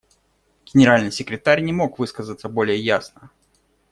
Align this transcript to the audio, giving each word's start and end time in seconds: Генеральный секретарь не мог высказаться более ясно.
Генеральный 0.73 1.11
секретарь 1.11 1.61
не 1.61 1.73
мог 1.73 1.99
высказаться 1.99 2.49
более 2.49 2.79
ясно. 2.83 3.29